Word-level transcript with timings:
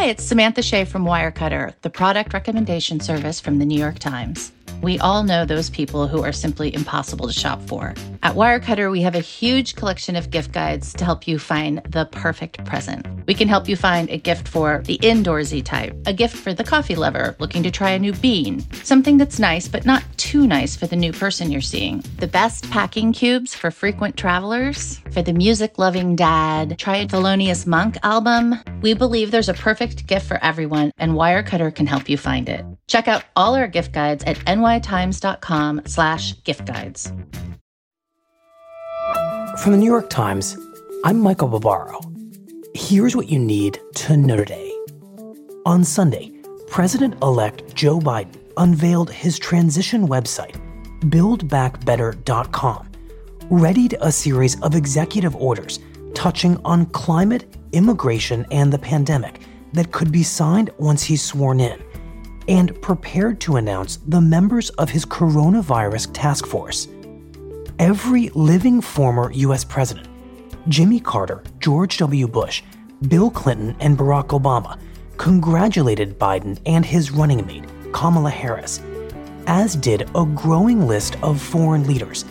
Hi, 0.00 0.06
it's 0.06 0.24
Samantha 0.24 0.62
Shea 0.62 0.86
from 0.86 1.04
Wirecutter, 1.04 1.74
the 1.82 1.90
product 1.90 2.32
recommendation 2.32 3.00
service 3.00 3.38
from 3.38 3.58
the 3.58 3.66
New 3.66 3.78
York 3.78 3.98
Times. 3.98 4.50
We 4.82 4.98
all 5.00 5.24
know 5.24 5.44
those 5.44 5.68
people 5.68 6.08
who 6.08 6.24
are 6.24 6.32
simply 6.32 6.74
impossible 6.74 7.26
to 7.26 7.34
shop 7.34 7.60
for. 7.60 7.94
At 8.22 8.34
Wirecutter, 8.34 8.90
we 8.90 9.02
have 9.02 9.14
a 9.14 9.20
huge 9.20 9.76
collection 9.76 10.16
of 10.16 10.30
gift 10.30 10.52
guides 10.52 10.94
to 10.94 11.04
help 11.04 11.28
you 11.28 11.38
find 11.38 11.82
the 11.90 12.06
perfect 12.06 12.64
present. 12.64 13.06
We 13.26 13.34
can 13.34 13.46
help 13.46 13.68
you 13.68 13.76
find 13.76 14.08
a 14.08 14.16
gift 14.16 14.48
for 14.48 14.82
the 14.86 14.96
indoorsy 14.98 15.62
type, 15.62 15.94
a 16.06 16.14
gift 16.14 16.34
for 16.34 16.54
the 16.54 16.64
coffee 16.64 16.96
lover 16.96 17.36
looking 17.38 17.62
to 17.62 17.70
try 17.70 17.90
a 17.90 17.98
new 17.98 18.14
bean, 18.14 18.60
something 18.82 19.18
that's 19.18 19.38
nice 19.38 19.68
but 19.68 19.84
not 19.84 20.02
too 20.16 20.46
nice 20.46 20.74
for 20.74 20.86
the 20.86 20.96
new 20.96 21.12
person 21.12 21.50
you're 21.50 21.60
seeing, 21.60 22.02
the 22.16 22.26
best 22.26 22.68
packing 22.70 23.12
cubes 23.12 23.54
for 23.54 23.70
frequent 23.70 24.16
travelers, 24.16 25.00
for 25.12 25.22
the 25.22 25.32
music 25.32 25.78
loving 25.78 26.16
dad, 26.16 26.78
try 26.78 26.96
a 26.96 27.06
Thelonious 27.06 27.66
Monk 27.66 27.98
album. 28.02 28.54
We 28.80 28.94
believe 28.94 29.30
there's 29.30 29.48
a 29.48 29.54
perfect 29.54 29.89
gift 30.06 30.26
for 30.26 30.42
everyone, 30.42 30.90
and 30.98 31.12
Wirecutter 31.12 31.74
can 31.74 31.86
help 31.86 32.08
you 32.08 32.16
find 32.16 32.48
it. 32.48 32.64
Check 32.86 33.08
out 33.08 33.24
all 33.36 33.54
our 33.54 33.68
gift 33.68 33.92
guides 33.92 34.24
at 34.24 34.36
nytimes.com 34.38 35.82
slash 35.86 36.42
gift 36.44 36.64
guides. 36.64 37.12
From 39.62 39.72
the 39.72 39.78
New 39.78 39.90
York 39.90 40.08
Times, 40.10 40.56
I'm 41.04 41.20
Michael 41.20 41.48
Barbaro. 41.48 42.00
Here's 42.74 43.16
what 43.16 43.28
you 43.28 43.38
need 43.38 43.78
to 43.96 44.16
know 44.16 44.36
today. 44.36 44.72
On 45.66 45.84
Sunday, 45.84 46.32
President 46.68 47.20
elect 47.22 47.74
Joe 47.74 47.98
Biden 47.98 48.36
unveiled 48.56 49.10
his 49.10 49.38
transition 49.38 50.06
website, 50.06 50.56
BuildBackBetter.com, 51.00 52.90
readied 53.50 53.96
a 54.00 54.12
series 54.12 54.60
of 54.62 54.74
executive 54.74 55.34
orders 55.36 55.80
touching 56.14 56.56
on 56.64 56.86
climate, 56.86 57.56
immigration, 57.72 58.46
and 58.50 58.72
the 58.72 58.78
pandemic 58.78 59.40
that 59.72 59.92
could 59.92 60.10
be 60.10 60.22
signed 60.22 60.70
once 60.78 61.02
he's 61.02 61.22
sworn 61.22 61.60
in 61.60 61.82
and 62.48 62.80
prepared 62.82 63.40
to 63.40 63.56
announce 63.56 63.98
the 64.08 64.20
members 64.20 64.70
of 64.70 64.90
his 64.90 65.04
coronavirus 65.04 66.10
task 66.12 66.46
force. 66.46 66.88
Every 67.78 68.28
living 68.30 68.80
former 68.80 69.30
U.S. 69.32 69.64
president, 69.64 70.08
Jimmy 70.68 71.00
Carter, 71.00 71.42
George 71.60 71.96
W. 71.98 72.26
Bush, 72.26 72.62
Bill 73.08 73.30
Clinton, 73.30 73.76
and 73.80 73.96
Barack 73.96 74.28
Obama, 74.28 74.78
congratulated 75.16 76.18
Biden 76.18 76.58
and 76.66 76.84
his 76.84 77.10
running 77.10 77.46
mate, 77.46 77.64
Kamala 77.92 78.30
Harris, 78.30 78.80
as 79.46 79.76
did 79.76 80.08
a 80.14 80.24
growing 80.24 80.86
list 80.86 81.16
of 81.22 81.40
foreign 81.40 81.86
leaders, 81.86 82.24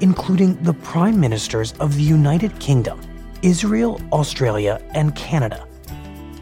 including 0.00 0.60
the 0.62 0.74
prime 0.74 1.18
ministers 1.20 1.72
of 1.74 1.94
the 1.96 2.02
United 2.02 2.58
Kingdom, 2.58 3.00
Israel, 3.42 4.00
Australia, 4.12 4.80
and 4.94 5.14
Canada. 5.14 5.66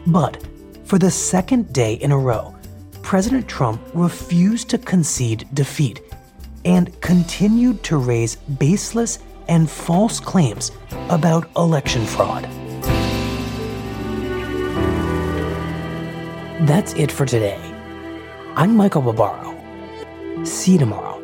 But 0.07 0.45
for 0.85 0.99
the 0.99 1.09
second 1.09 1.73
day 1.73 1.95
in 1.95 2.11
a 2.11 2.17
row, 2.17 2.55
President 3.01 3.47
Trump 3.47 3.81
refused 3.93 4.69
to 4.69 4.77
concede 4.77 5.47
defeat 5.53 6.01
and 6.63 6.99
continued 7.01 7.83
to 7.83 7.97
raise 7.97 8.35
baseless 8.35 9.19
and 9.47 9.69
false 9.69 10.19
claims 10.19 10.71
about 11.09 11.49
election 11.55 12.05
fraud. 12.05 12.43
That's 16.67 16.93
it 16.93 17.11
for 17.11 17.25
today. 17.25 17.59
I'm 18.55 18.75
Michael 18.75 19.01
Barbaro. 19.01 19.53
See 20.43 20.73
you 20.73 20.79
tomorrow. 20.79 21.14